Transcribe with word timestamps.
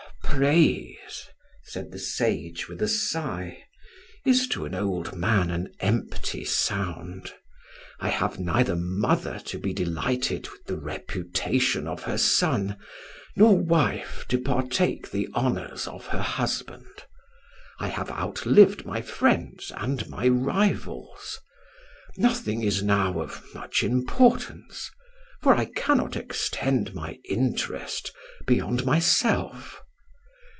"Praise," 0.23 1.27
said 1.65 1.91
the 1.91 1.99
sage 1.99 2.69
with 2.69 2.81
a 2.81 2.87
sigh, 2.87 3.63
"is 4.25 4.47
to 4.47 4.63
an 4.63 4.73
old 4.73 5.13
man 5.13 5.51
an 5.51 5.73
empty 5.81 6.45
sound. 6.45 7.33
I 7.99 8.07
have 8.07 8.39
neither 8.39 8.77
mother 8.77 9.39
to 9.43 9.59
be 9.59 9.73
delighted 9.73 10.47
with 10.49 10.63
the 10.67 10.77
reputation 10.77 11.85
of 11.85 12.03
her 12.03 12.17
son, 12.17 12.77
nor 13.35 13.57
wife 13.57 14.23
to 14.29 14.39
partake 14.39 15.11
the 15.11 15.27
honours 15.35 15.85
of 15.85 16.05
her 16.07 16.21
husband. 16.21 16.87
I 17.81 17.89
have 17.89 18.09
outlived 18.09 18.85
my 18.85 19.01
friends 19.01 19.69
and 19.75 20.07
my 20.07 20.29
rivals. 20.29 21.41
Nothing 22.15 22.63
is 22.63 22.81
now 22.81 23.19
of 23.21 23.43
much 23.53 23.83
importance; 23.83 24.89
for 25.41 25.53
I 25.55 25.65
cannot 25.65 26.15
extend 26.15 26.95
my 26.95 27.19
interest 27.29 28.13
beyond 28.47 28.85
myself. 28.85 29.81